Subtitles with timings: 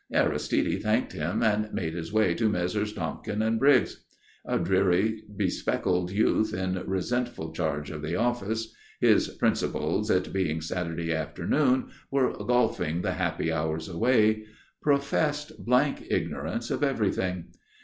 [0.11, 2.91] Aristide thanked him and made his way to Messrs.
[2.91, 4.03] Tompkin & Briggs.
[4.43, 11.13] A dreary spectacled youth in resentful charge of the office his principals, it being Saturday
[11.13, 14.45] afternoon, were golfing the happy hours away
[14.81, 17.49] professed blank ignorance of everything.